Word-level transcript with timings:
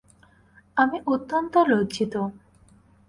আমি 0.77 0.97
অত্যন্ত 1.05 1.53
লজ্জিত। 1.67 2.13